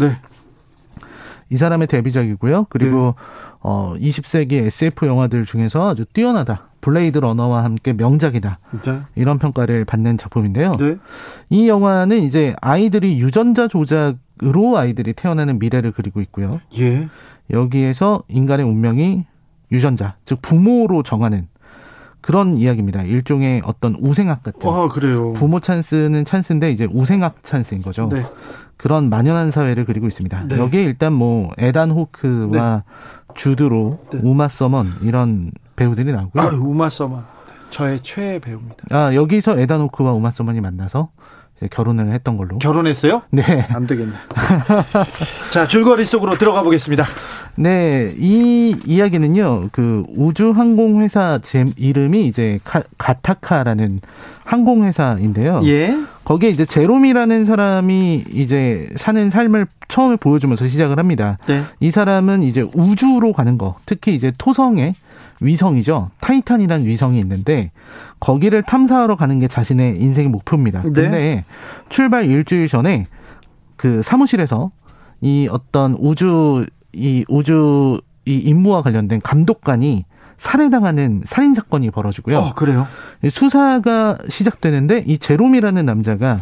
이 1.55 1.57
네. 1.57 1.59
사람의 1.59 1.87
데뷔작이고요. 1.87 2.67
그리고 2.69 3.15
어 3.61 3.95
20세기 3.97 4.55
SF 4.55 5.07
영화들 5.07 5.45
중에서 5.45 5.91
아주 5.91 6.05
뛰어나다. 6.05 6.69
블레이드 6.81 7.19
러너와 7.19 7.63
함께 7.63 7.93
명작이다. 7.93 8.59
네. 8.83 9.01
이런 9.15 9.39
평가를 9.39 9.85
받는 9.85 10.19
작품인데요. 10.19 10.73
네. 10.73 10.97
이 11.51 11.69
영화는 11.69 12.19
이제 12.19 12.57
아이들이 12.61 13.21
유전자 13.21 13.69
조작으로 13.69 14.77
아이들이 14.77 15.13
태어나는 15.13 15.61
미래를 15.61 15.93
그리고 15.93 16.21
있고요. 16.21 16.61
예. 16.79 17.09
여기에서 17.51 18.25
인간의 18.29 18.67
운명이 18.67 19.25
유전자, 19.71 20.17
즉 20.25 20.43
부모로 20.43 21.05
정하는 21.05 21.47
그런 22.25 22.57
이야기입니다. 22.57 23.03
일종의 23.03 23.61
어떤 23.67 23.95
우생학 24.01 24.43
같은. 24.43 24.71
아, 24.71 24.89
그래요. 24.89 25.35
부모 25.35 25.61
찬스는 25.61 26.25
찬스인데 26.25 26.71
이제 26.73 26.89
우생학 26.91 27.43
찬스인 27.43 27.83
거죠. 27.83 28.09
네. 28.11 28.25
그런 28.79 29.11
만연한 29.11 29.51
사회를 29.51 29.85
그리고 29.85 30.07
있습니다. 30.07 30.47
네. 30.49 30.59
여기에 30.59 30.85
일단 30.85 31.13
뭐 31.13 31.51
에단 31.59 31.91
호크와 31.91 32.85
주드로, 33.35 34.01
네. 34.11 34.21
우마 34.23 34.49
서먼 34.49 34.95
이런 35.03 35.51
배우들이 35.77 36.13
나오고요. 36.13 36.43
아, 36.43 36.47
우마 36.47 36.89
서먼. 36.89 37.25
저의 37.69 38.01
최애 38.03 38.39
배우입니다. 38.39 38.77
아, 38.91 39.15
여기서 39.15 39.59
에단 39.59 39.83
호크와 39.83 40.13
우마 40.13 40.31
서먼이 40.31 40.63
만나서 40.63 41.11
결혼을 41.71 42.13
했던 42.13 42.37
걸로. 42.37 42.59
결혼했어요? 42.59 43.23
네. 43.31 43.67
안 43.71 43.87
되겠네. 43.87 44.13
자, 45.53 45.67
줄거리 45.67 46.05
속으로 46.05 46.37
들어가 46.37 46.63
보겠습니다. 46.63 47.05
네, 47.57 48.13
이 48.19 48.77
이야기는요, 48.85 49.69
그 49.73 50.05
우주항공회사 50.17 51.39
제 51.43 51.67
이름이 51.77 52.27
이제 52.27 52.59
카, 52.65 52.83
가타카라는 52.99 54.01
항공회사인데요. 54.45 55.63
예. 55.65 55.97
거기에 56.25 56.51
이제 56.51 56.65
제롬이라는 56.65 57.45
사람이 57.45 58.25
이제 58.33 58.89
사는 58.97 59.31
삶을 59.31 59.67
처음에 59.89 60.17
보여주면서 60.17 60.67
시작을 60.67 60.99
합니다. 60.99 61.39
네. 61.47 61.63
이 61.81 61.91
사람은 61.91 62.43
이제 62.43 62.67
우주로 62.75 63.33
가는 63.33 63.59
거, 63.59 63.77
특히 63.87 64.15
이제 64.15 64.33
토성에 64.37 64.95
위성이죠. 65.45 66.11
타이탄이라는 66.21 66.87
위성이 66.87 67.21
있는데 67.21 67.71
거기를 68.21 68.63
탐사하러 68.63 69.17
가는 69.17 69.39
게 69.41 69.49
자신의 69.49 70.01
인생의 70.01 70.31
목표입니다. 70.31 70.83
네. 70.83 70.91
근데 70.91 71.45
출발 71.89 72.25
일주일 72.25 72.69
전에 72.69 73.07
그 73.77 74.03
사무실에서 74.03 74.71
이 75.21 75.49
어떤 75.51 75.97
우주 75.99 76.67
이 76.93 77.25
우주 77.29 78.01
이 78.25 78.37
임무와 78.37 78.83
관련된 78.83 79.21
감독관이 79.21 80.05
살해당하는 80.37 81.23
살인 81.25 81.55
사건이 81.55 81.91
벌어지고요. 81.91 82.39
어, 82.39 82.55
그래요. 82.55 82.87
수사가 83.29 84.19
시작되는데 84.29 85.05
이 85.07 85.19
제롬이라는 85.19 85.85
남자가 85.85 86.41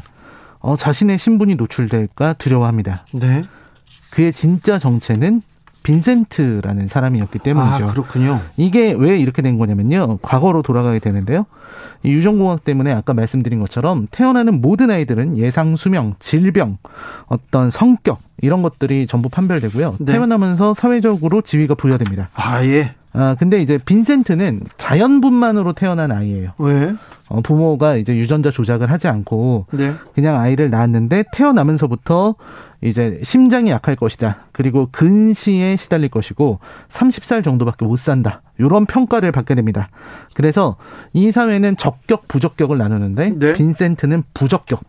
어, 0.61 0.77
자신의 0.77 1.19
신분이 1.19 1.57
노출될까 1.57 2.35
두려워합니다. 2.35 3.07
네. 3.13 3.43
그의 4.11 4.33
진짜 4.33 4.79
정체는 4.79 5.43
빈센트라는 5.83 6.87
사람이었기 6.87 7.39
때문이죠. 7.41 7.85
아, 7.85 7.91
그렇군요. 7.91 8.41
이게 8.57 8.93
왜 8.93 9.19
이렇게 9.19 9.43
된 9.43 9.59
거냐면요. 9.59 10.19
과거로 10.23 10.63
돌아가게 10.63 10.99
되는데요. 10.99 11.47
이 12.03 12.13
유전공학 12.13 12.65
때문에 12.65 12.93
아까 12.93 13.15
말씀드린 13.15 13.61
것처럼 13.61 14.07
태어나는 14.11 14.61
모든 14.61 14.91
아이들은 14.91 15.37
예상 15.37 15.77
수명, 15.77 16.15
질병, 16.19 16.79
어떤 17.27 17.71
성격 17.71 18.21
이런 18.41 18.63
것들이 18.63 19.07
전부 19.07 19.29
판별되고요. 19.29 19.97
네. 20.01 20.13
태어나면서 20.13 20.75
사회적으로 20.75 21.43
지위가 21.43 21.75
부여됩니다. 21.75 22.29
아, 22.35 22.65
예. 22.65 22.95
아 23.15 23.37
근데 23.39 23.61
이제 23.61 23.79
빈센트는 23.79 24.63
자연분만으로 24.79 25.75
태어난 25.75 26.11
아이예요. 26.13 26.53
왜? 26.57 26.95
어, 27.29 27.41
부모가 27.43 27.97
이제 27.97 28.17
유전자 28.17 28.51
조작을 28.51 28.91
하지 28.91 29.07
않고 29.09 29.67
네. 29.73 29.93
그냥 30.15 30.41
아이를 30.41 30.71
낳았는데 30.71 31.25
태어나면서부터 31.33 32.35
이제 32.83 33.21
심장이 33.23 33.71
약할 33.71 33.95
것이다. 33.97 34.39
그리고 34.51 34.89
근시에 34.91 35.77
시달릴 35.77 36.09
것이고 36.09 36.59
30살 36.89 37.45
정도밖에 37.45 37.85
못 37.85 37.99
산다. 37.99 38.43
이런 38.59 38.87
평가를 38.87 39.31
받게 39.33 39.55
됩니다. 39.55 39.89
그래서 40.35 40.77
이 41.13 41.31
사회는 41.31 41.77
적격, 41.77 42.27
부적격을 42.29 42.79
나누는데 42.79 43.35
네. 43.39 43.53
빈센트는 43.55 44.25
부적격. 44.35 44.81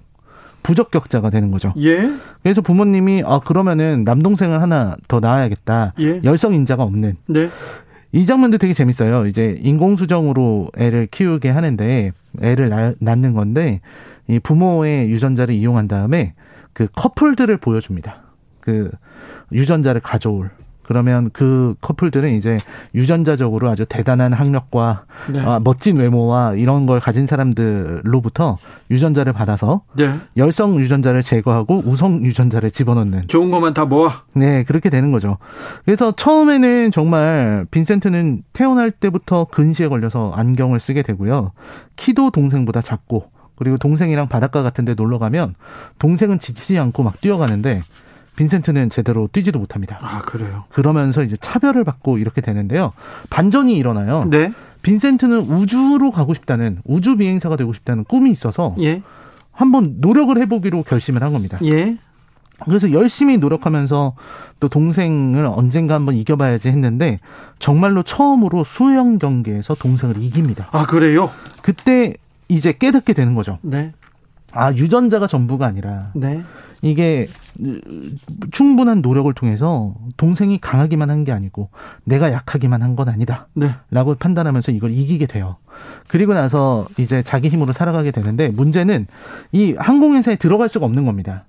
부적격자가 0.63 1.29
되는 1.29 1.51
거죠. 1.51 1.73
예. 1.77 2.09
그래서 2.41 2.61
부모님이 2.61 3.23
아 3.25 3.39
그러면은 3.39 4.03
남동생을 4.05 4.61
하나 4.61 4.95
더 5.07 5.19
낳아야겠다. 5.19 5.93
예. 5.99 6.21
열성 6.23 6.53
인자가 6.53 6.83
없는 6.83 7.17
네. 7.27 7.49
이 8.13 8.25
장면도 8.25 8.59
되게 8.59 8.73
재밌어요. 8.73 9.25
이제 9.27 9.57
인공수정으로 9.61 10.69
애를 10.77 11.07
키우게 11.07 11.49
하는데 11.49 12.11
애를 12.41 12.69
낳, 12.69 12.93
낳는 12.99 13.33
건데 13.33 13.81
이 14.27 14.39
부모의 14.39 15.09
유전자를 15.09 15.53
이용한 15.53 15.89
다음에 15.89 16.33
그 16.73 16.87
커플들을 16.95 17.55
보여줍니다. 17.57 18.21
그 18.59 18.91
유전자를 19.51 20.01
가져올. 20.01 20.49
그러면 20.85 21.29
그 21.31 21.75
커플들은 21.79 22.33
이제 22.33 22.57
유전자적으로 22.93 23.69
아주 23.69 23.85
대단한 23.87 24.33
학력과 24.33 25.05
네. 25.31 25.39
아, 25.39 25.59
멋진 25.63 25.95
외모와 25.97 26.55
이런 26.55 26.85
걸 26.85 26.99
가진 26.99 27.25
사람들로부터 27.25 28.57
유전자를 28.91 29.31
받아서 29.33 29.83
네. 29.95 30.13
열성 30.35 30.79
유전자를 30.79 31.23
제거하고 31.23 31.83
우성 31.85 32.25
유전자를 32.25 32.69
집어넣는 32.69 33.27
좋은 33.27 33.49
것만 33.49 33.73
다 33.73 33.85
모아. 33.85 34.23
네, 34.33 34.63
그렇게 34.63 34.89
되는 34.89 35.11
거죠. 35.13 35.37
그래서 35.85 36.11
처음에는 36.11 36.91
정말 36.91 37.65
빈센트는 37.71 38.43
태어날 38.51 38.91
때부터 38.91 39.45
근시에 39.45 39.87
걸려서 39.87 40.33
안경을 40.35 40.81
쓰게 40.81 41.01
되고요. 41.03 41.53
키도 41.95 42.31
동생보다 42.31 42.81
작고, 42.81 43.31
그리고 43.63 43.77
동생이랑 43.77 44.27
바닷가 44.27 44.61
같은 44.61 44.83
데 44.83 44.93
놀러 44.93 45.19
가면 45.19 45.55
동생은 45.97 46.39
지치지 46.39 46.77
않고 46.77 47.01
막 47.01 47.21
뛰어가는데 47.21 47.81
빈센트는 48.35 48.89
제대로 48.89 49.29
뛰지도 49.31 49.59
못합니다. 49.59 49.99
아, 50.01 50.19
그래요. 50.19 50.65
그러면서 50.69 51.23
이제 51.23 51.37
차별을 51.39 51.85
받고 51.85 52.17
이렇게 52.17 52.41
되는데요. 52.41 52.91
반전이 53.29 53.73
일어나요. 53.73 54.27
네. 54.29 54.51
빈센트는 54.81 55.39
우주로 55.39 56.11
가고 56.11 56.33
싶다는, 56.33 56.79
우주 56.83 57.15
비행사가 57.15 57.55
되고 57.55 57.71
싶다는 57.71 58.03
꿈이 58.03 58.31
있어서 58.31 58.75
예. 58.81 59.01
한번 59.53 59.97
노력을 59.99 60.37
해보기로 60.37 60.83
결심을 60.83 61.23
한 61.23 61.31
겁니다. 61.31 61.57
예. 61.63 61.97
그래서 62.65 62.91
열심히 62.91 63.37
노력하면서 63.37 64.15
또 64.59 64.67
동생을 64.67 65.45
언젠가 65.45 65.95
한번 65.95 66.15
이겨봐야지 66.15 66.67
했는데 66.67 67.19
정말로 67.59 68.03
처음으로 68.03 68.63
수영 68.63 69.19
경기에서 69.19 69.73
동생을 69.75 70.21
이깁니다. 70.21 70.67
아, 70.71 70.85
그래요? 70.85 71.29
그때 71.61 72.15
이제 72.53 72.71
깨닫게 72.73 73.13
되는 73.13 73.33
거죠. 73.35 73.57
네. 73.61 73.91
아 74.51 74.71
유전자가 74.73 75.27
전부가 75.27 75.65
아니라 75.65 76.11
네. 76.13 76.43
이게 76.81 77.27
충분한 78.51 79.01
노력을 79.01 79.31
통해서 79.33 79.95
동생이 80.17 80.59
강하기만 80.59 81.09
한 81.09 81.23
게 81.23 81.31
아니고 81.31 81.69
내가 82.03 82.31
약하기만 82.31 82.81
한 82.83 82.95
건 82.95 83.07
아니다. 83.09 83.47
네. 83.53 83.71
라고 83.89 84.13
판단하면서 84.15 84.71
이걸 84.73 84.91
이기게 84.91 85.25
돼요. 85.25 85.55
그리고 86.07 86.33
나서 86.33 86.87
이제 86.97 87.23
자기 87.23 87.47
힘으로 87.49 87.73
살아가게 87.73 88.11
되는데 88.11 88.49
문제는 88.49 89.07
이 89.51 89.73
항공회사에 89.77 90.35
들어갈 90.35 90.69
수가 90.69 90.85
없는 90.85 91.05
겁니다. 91.05 91.45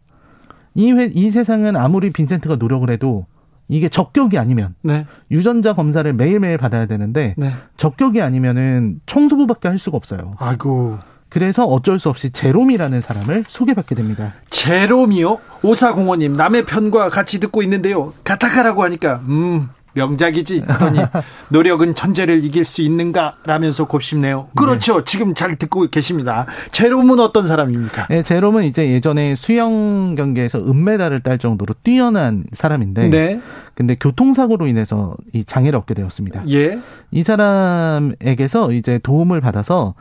이, 0.74 0.90
회, 0.92 1.10
이 1.12 1.30
세상은 1.30 1.76
아무리 1.76 2.10
빈센트가 2.10 2.56
노력을 2.56 2.88
해도 2.90 3.26
이게 3.68 3.88
적격이 3.88 4.38
아니면 4.38 4.74
네. 4.82 5.06
유전자 5.30 5.72
검사를 5.74 6.10
매일매일 6.12 6.58
받아야 6.58 6.86
되는데 6.86 7.34
네. 7.36 7.52
적격이 7.76 8.20
아니면은 8.20 9.00
청소부밖에 9.06 9.68
할 9.68 9.78
수가 9.78 9.96
없어요. 9.96 10.34
아이고. 10.38 10.98
그래서 11.30 11.64
어쩔 11.64 11.98
수 11.98 12.08
없이 12.10 12.30
제롬이라는 12.30 13.00
사람을 13.00 13.44
소개받게 13.48 13.96
됩니다. 13.96 14.34
제롬이요? 14.50 15.38
오사공원님 15.64 16.36
남의 16.36 16.64
편과 16.64 17.08
같이 17.08 17.40
듣고 17.40 17.62
있는데요. 17.62 18.12
가타카라고 18.22 18.84
하니까 18.84 19.22
음 19.26 19.68
명작이지 19.94 20.64
하더니 20.66 20.98
노력은 21.50 21.94
천재를 21.94 22.44
이길 22.44 22.64
수 22.64 22.82
있는가 22.82 23.36
라면서 23.44 23.86
곱씹네요. 23.86 24.48
그렇죠. 24.54 25.04
지금 25.04 25.34
잘 25.34 25.56
듣고 25.56 25.86
계십니다. 25.88 26.46
제롬은 26.72 27.20
어떤 27.20 27.46
사람입니까? 27.46 28.08
네, 28.08 28.22
제롬은 28.22 28.64
이제 28.64 28.90
예전에 28.90 29.34
수영 29.34 30.14
경기에서 30.16 30.58
은메달을 30.58 31.20
딸 31.20 31.38
정도로 31.38 31.74
뛰어난 31.82 32.44
사람인데 32.52 33.08
네. 33.08 33.40
근데 33.74 33.96
교통사고로 33.96 34.66
인해서 34.66 35.16
이 35.32 35.44
장애를 35.44 35.78
얻게 35.78 35.94
되었습니다. 35.94 36.44
예. 36.50 36.78
이 37.10 37.22
사람에게서 37.22 38.72
이제 38.72 38.98
도움을 39.02 39.40
받아서 39.40 39.94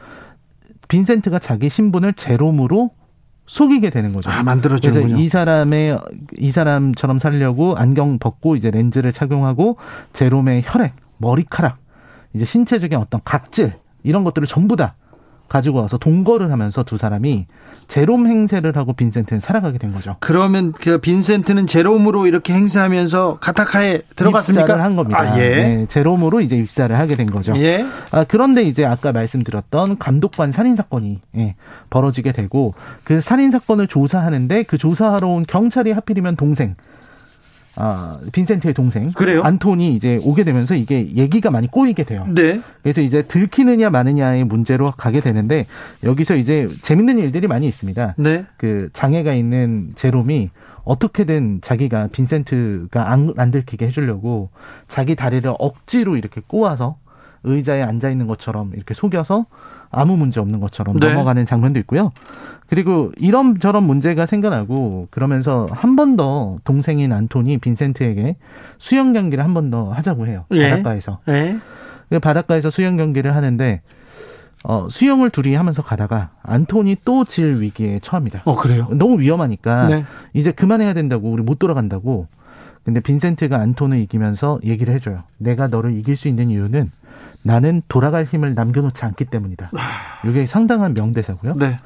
빈센트가 0.88 1.40
자기 1.40 1.70
신분을 1.70 2.14
제롬으로 2.14 2.92
속이게 3.54 3.92
되는 3.92 4.14
거죠. 4.14 4.30
아 4.30 4.34
그래서 4.34 4.44
만들어주는군요. 4.46 5.18
이 5.18 5.28
사람의 5.28 6.00
이 6.40 6.52
사람처럼 6.52 7.20
살려고 7.20 7.76
안경 7.76 8.18
벗고 8.18 8.56
이제 8.56 8.72
렌즈를 8.72 9.14
착용하고 9.14 9.78
제롬의 10.12 10.64
혈액, 10.66 10.94
머리카락, 11.20 11.78
이제 12.34 12.46
신체적인 12.46 12.98
어떤 12.98 13.22
각질 13.24 13.74
이런 14.02 14.24
것들을 14.24 14.48
전부 14.48 14.76
다 14.76 14.96
가지고 15.54 15.82
와서 15.82 16.00
동거를 16.00 16.52
하면서 16.52 16.82
두 16.82 16.98
사람이 16.98 17.46
제롬 17.88 18.26
행세를 18.26 18.76
하고 18.76 18.94
빈센트는 18.94 19.40
살아가게 19.40 19.78
된 19.78 19.94
거죠. 19.94 20.16
그러면 20.20 20.72
그 20.72 20.98
빈센트는 20.98 21.68
제롬으로 21.68 22.26
이렇게 22.26 22.54
행세하면서 22.54 23.38
가타카에 23.40 24.02
들어갔습니까? 24.16 24.64
입사를 24.64 24.84
한 24.84 24.96
겁니다. 24.96 25.20
아, 25.20 25.40
예. 25.40 25.50
네, 25.50 25.86
제롬으로 25.88 26.42
이제 26.42 26.56
입사를 26.56 26.98
하게 26.98 27.16
된 27.16 27.30
거죠. 27.30 27.54
예. 27.58 27.86
아, 28.10 28.24
그런데 28.28 28.64
이제 28.64 28.84
아까 28.84 29.12
말씀드렸던 29.12 30.00
감독관 30.00 30.52
살인 30.52 30.76
사건이 30.76 31.20
예, 31.38 31.54
벌어지게 31.92 32.32
되고 32.32 32.74
그 33.04 33.22
살인 33.22 33.52
사건을 33.52 33.86
조사하는데 33.86 34.64
그 34.64 34.80
조사하러 34.80 35.28
온 35.28 35.46
경찰이 35.48 35.92
하필이면 35.92 36.36
동생 36.36 36.74
아, 37.76 38.20
빈센트의 38.32 38.74
동생 38.74 39.12
그래요? 39.12 39.42
안톤이 39.42 39.96
이제 39.96 40.20
오게 40.24 40.44
되면서 40.44 40.76
이게 40.76 41.08
얘기가 41.16 41.50
많이 41.50 41.68
꼬이게 41.68 42.04
돼요. 42.04 42.28
네. 42.30 42.62
그래서 42.84 43.02
이제 43.02 43.24
들키느냐 43.24 43.90
마느냐의 43.90 44.44
문제로 44.44 44.92
가게 44.92 45.22
되는데 45.22 45.66
여기서 46.04 46.36
이제 46.36 46.68
재밌는 46.82 47.18
일들이 47.18 47.48
많이 47.48 47.68
있습니다. 47.68 48.16
네. 48.18 48.46
그 48.58 48.90
장애가 48.94 49.34
있는 49.34 49.94
제롬이 49.96 50.52
어떻게든 50.84 51.62
자기가 51.62 52.10
빈센트가 52.12 53.10
안, 53.10 53.34
안 53.38 53.52
들키게 53.52 53.88
해주려고 53.88 54.50
자기 54.88 55.16
다리를 55.16 55.52
억지로 55.58 56.18
이렇게 56.18 56.42
꼬아서 56.46 56.98
의자에 57.44 57.82
앉아 57.82 58.10
있는 58.10 58.28
것처럼 58.28 58.72
이렇게 58.76 58.94
속여서 58.94 59.46
아무 59.94 60.18
문제 60.18 60.40
없는 60.42 60.60
것처럼 60.60 61.00
네. 61.00 61.08
넘어가는 61.10 61.46
장면도 61.46 61.80
있고요. 61.82 62.12
그리고 62.68 63.12
이런 63.18 63.60
저런 63.60 63.84
문제가 63.84 64.26
생겨나고 64.26 65.08
그러면서 65.12 65.68
한 65.72 65.96
번 65.96 66.18
더 66.18 66.58
동생인 66.64 67.12
안톤이 67.14 67.60
빈센트에게 67.60 68.36
수영 68.80 69.14
경기를 69.14 69.44
한 69.44 69.54
번 69.54 69.70
더 69.70 69.92
하자고 69.92 70.28
해요. 70.28 70.46
예. 70.52 70.70
바닷가에서. 70.72 71.20
예. 71.30 71.58
그 72.10 72.20
바닷가에서 72.20 72.70
수영 72.70 72.98
경기를 72.98 73.36
하는데 73.36 73.82
어, 74.66 74.88
수영을 74.90 75.30
둘이 75.30 75.56
하면서 75.56 75.82
가다가 75.82 76.30
안톤이 76.44 76.98
또 77.06 77.26
질 77.26 77.60
위기에 77.62 78.00
처합니다. 78.02 78.42
어 78.46 78.56
그래요. 78.56 78.88
너무 78.92 79.20
위험하니까 79.20 79.88
네. 79.88 80.06
이제 80.34 80.52
그만해야 80.52 80.94
된다고 80.94 81.32
우리 81.32 81.44
못 81.44 81.60
돌아간다고. 81.60 82.28
근데 82.84 83.00
빈센트가 83.00 83.58
안톤을 83.60 83.98
이기면서 84.00 84.60
얘기를 84.66 84.94
해줘요. 84.94 85.24
내가 85.38 85.68
너를 85.68 85.94
이길 85.98 86.16
수 86.18 86.28
있는 86.28 86.50
이유는 86.50 86.92
나는 87.44 87.82
돌아갈 87.88 88.24
힘을 88.26 88.54
남겨놓지 88.56 89.04
않기 89.06 89.26
때문이다. 89.26 89.72
이게 90.28 90.46
상당한 90.48 90.94
명대사고요. 90.94 91.56
네. 91.56 91.80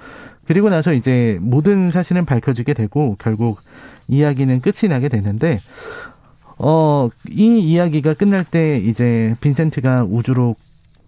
그리고 0.45 0.69
나서 0.69 0.93
이제 0.93 1.37
모든 1.41 1.91
사실은 1.91 2.25
밝혀지게 2.25 2.73
되고 2.73 3.15
결국 3.19 3.59
이야기는 4.07 4.61
끝이 4.61 4.89
나게 4.89 5.09
되는데 5.09 5.59
어, 6.57 7.09
이 7.29 7.59
이야기가 7.59 8.13
끝날 8.13 8.43
때 8.43 8.77
이제 8.77 9.33
빈센트가 9.41 10.05
우주로 10.05 10.55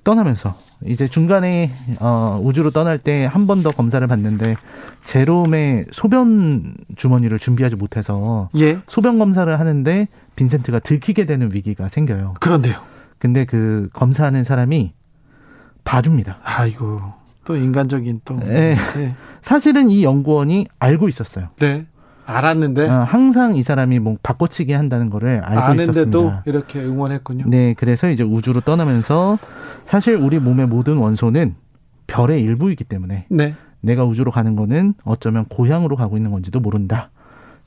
떠나면서 0.04 0.56
이제 0.86 1.08
중간에 1.08 1.72
어, 2.00 2.40
우주로 2.44 2.72
떠날 2.72 2.98
때 3.00 3.26
한 3.26 3.46
번 3.48 3.64
더 3.64 3.72
검사를 3.72 4.06
받는데 4.06 4.56
제롬의 5.04 5.86
소변 5.92 6.76
주머니를 6.96 7.40
준비하지 7.40 7.76
못해서 7.76 8.50
예. 8.58 8.80
소변 8.88 9.20
검사를 9.20 9.60
하는데 9.60 10.08
빈센트가 10.36 10.80
들키게 10.80 11.26
되는 11.26 11.54
위기가 11.54 11.88
생겨요. 11.90 12.36
그런데요. 12.40 12.76
근데 13.20 13.46
그 13.46 13.90
검사하는 13.94 14.44
사람이 14.44 14.94
봐줍니다. 15.84 16.40
아이고. 16.44 17.02
또 17.46 17.56
인간적인 17.56 18.22
또. 18.26 18.38
네. 18.38 18.76
네. 18.96 19.16
사실은 19.42 19.90
이 19.90 20.04
연구원이 20.04 20.68
알고 20.80 21.08
있었어요. 21.08 21.50
네. 21.58 21.86
알았는데 22.26 22.88
어, 22.88 23.04
항상 23.04 23.56
이 23.56 23.64
사람이 23.64 23.98
뭐 23.98 24.16
바꿔치기 24.22 24.72
한다는 24.72 25.10
거를 25.10 25.42
알고 25.44 25.62
아는데도 25.62 25.92
있었습니다. 25.92 26.44
이렇게 26.46 26.80
응원했군요. 26.80 27.46
네, 27.48 27.74
그래서 27.74 28.08
이제 28.08 28.24
우주로 28.24 28.62
떠나면서 28.62 29.40
사실 29.84 30.16
우리 30.16 30.38
몸의 30.38 30.68
모든 30.68 30.98
원소는 30.98 31.56
별의 32.06 32.42
일부이기 32.42 32.84
때문에 32.84 33.26
네. 33.30 33.56
내가 33.82 34.04
우주로 34.04 34.30
가는 34.30 34.56
거는 34.56 34.94
어쩌면 35.04 35.46
고향으로 35.46 35.96
가고 35.96 36.18
있는 36.18 36.30
건지도 36.30 36.60
모른다. 36.60 37.10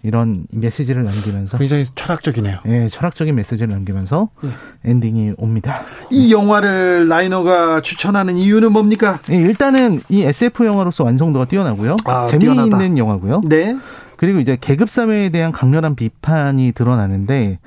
이런 0.03 0.47
메시지를 0.51 1.05
남기면서 1.05 1.59
굉장히 1.59 1.85
철학적이네요. 1.95 2.59
예, 2.67 2.89
철학적인 2.89 3.35
메시지를 3.35 3.69
남기면서 3.69 4.31
예. 4.45 4.49
엔딩이 4.85 5.35
옵니다. 5.39 5.83
이 6.11 6.33
영화를 6.33 7.09
라이너가 7.09 7.83
추천하는 7.83 8.37
이유는 8.37 8.73
뭡니까? 8.73 9.21
예, 9.31 9.37
일단은 9.37 10.01
이 10.09 10.23
SF 10.23 10.67
영화로서 10.67 11.05
완성도가 11.05 11.45
뛰어나고요. 11.45 11.97
아, 12.05 12.27
재미있는 12.27 12.69
뛰어나다. 12.69 12.97
영화고요. 12.97 13.43
네. 13.45 13.77
그리고 14.17 14.41
이제 14.41 14.57
계급 14.61 14.91
사회에 14.91 15.31
대한 15.31 15.53
강렬한 15.53 15.95
비판이 15.95 16.73
드러나는데 16.73 17.59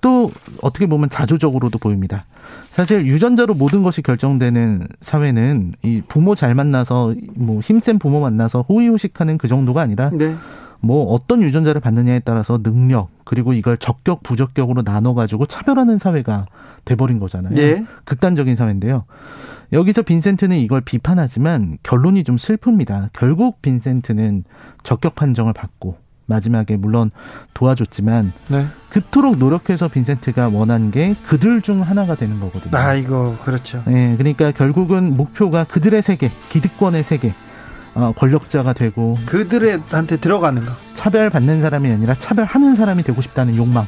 또 0.00 0.30
어떻게 0.62 0.86
보면 0.86 1.10
자조적으로도 1.10 1.78
보입니다. 1.78 2.26
사실 2.70 3.06
유전자로 3.06 3.54
모든 3.54 3.82
것이 3.82 4.02
결정되는 4.02 4.88
사회는 5.00 5.74
이 5.82 6.02
부모 6.06 6.34
잘 6.34 6.54
만나서 6.54 7.14
뭐 7.36 7.60
힘센 7.60 7.98
부모 7.98 8.20
만나서 8.20 8.62
호의호식하는 8.68 9.38
그 9.38 9.48
정도가 9.48 9.80
아니라 9.80 10.10
네. 10.12 10.34
뭐 10.84 11.06
어떤 11.12 11.42
유전자를 11.42 11.80
받느냐에 11.80 12.20
따라서 12.20 12.58
능력 12.62 13.10
그리고 13.24 13.52
이걸 13.52 13.76
적격 13.78 14.22
부적격으로 14.22 14.82
나눠 14.82 15.14
가지고 15.14 15.46
차별하는 15.46 15.98
사회가 15.98 16.46
돼버린 16.84 17.18
거잖아요. 17.18 17.54
예. 17.56 17.84
극단적인 18.04 18.54
사회인데요. 18.56 19.04
여기서 19.72 20.02
빈센트는 20.02 20.58
이걸 20.58 20.82
비판하지만 20.82 21.78
결론이 21.82 22.24
좀 22.24 22.36
슬픕니다. 22.36 23.10
결국 23.12 23.62
빈센트는 23.62 24.44
적격 24.82 25.14
판정을 25.14 25.52
받고 25.52 25.96
마지막에 26.26 26.76
물론 26.76 27.10
도와줬지만 27.54 28.32
네. 28.48 28.66
그토록 28.88 29.38
노력해서 29.38 29.88
빈센트가 29.88 30.48
원한 30.48 30.90
게 30.90 31.14
그들 31.26 31.60
중 31.60 31.82
하나가 31.82 32.14
되는 32.14 32.40
거거든요. 32.40 32.76
아, 32.76 32.94
이거 32.94 33.36
그렇죠. 33.42 33.82
네, 33.86 34.14
그러니까 34.16 34.52
결국은 34.52 35.16
목표가 35.16 35.64
그들의 35.64 36.00
세계, 36.02 36.30
기득권의 36.50 37.02
세계, 37.02 37.28
어, 37.28 37.32
권력자가 38.16 38.72
되고 38.72 39.18
그들한테 39.26 40.16
들어가는 40.16 40.64
거. 40.64 40.72
차별받는 40.94 41.60
사람이 41.60 41.90
아니라 41.90 42.14
차별하는 42.18 42.74
사람이 42.76 43.02
되고 43.02 43.20
싶다는 43.22 43.56
욕망. 43.56 43.86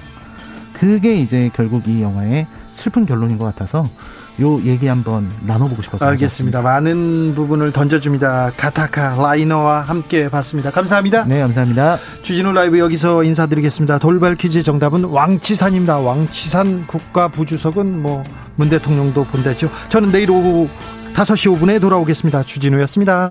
그게 0.73 1.17
이제 1.17 1.51
결국 1.55 1.89
이 1.89 2.03
영화의 2.03 2.47
슬픈 2.75 3.07
결론인 3.07 3.39
것 3.39 3.45
같아서 3.45 3.89
요 4.43 4.61
얘기 4.65 4.87
한번 4.87 5.31
나눠보고 5.47 5.81
싶어서 5.81 6.05
알겠습니다. 6.05 6.61
많은 6.61 7.35
부분을 7.35 7.73
던져줍니다. 7.73 8.53
가타카 8.55 9.17
라이너와 9.17 9.81
함께 9.81 10.29
봤습니다. 10.29 10.71
감사합니다. 10.71 11.25
네, 11.25 11.41
감사합니다. 11.41 11.97
주진우 12.21 12.53
라이브 12.53 12.79
여기서 12.79 13.25
인사드리겠습니다. 13.25 13.99
돌발 13.99 14.35
퀴즈 14.35 14.63
정답은 14.63 15.05
왕치산입니다. 15.05 15.99
왕치산 16.01 16.87
국가부주석은 16.87 18.03
뭐 18.03 18.23
문 18.57 18.69
대통령도 18.71 19.25
본다죠. 19.25 19.71
저는 19.91 20.11
내일 20.13 20.31
오후 20.31 20.69
5시 21.15 21.59
5분에 21.59 21.81
돌아오겠습니다. 21.81 22.43
주진우였습니다. 22.43 23.25